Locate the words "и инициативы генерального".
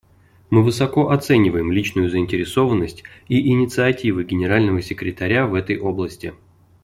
3.27-4.81